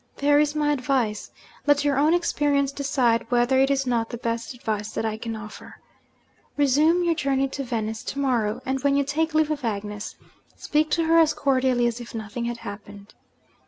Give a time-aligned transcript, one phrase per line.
[0.17, 1.29] There is my advice;
[1.67, 5.35] let your own experience decide whether it is not the best advice that I can
[5.35, 5.75] offer.
[6.57, 10.15] Resume your journey to Venice to morrow; and when you take leave of Agnes,
[10.55, 13.13] speak to her as cordially as if nothing had happened.'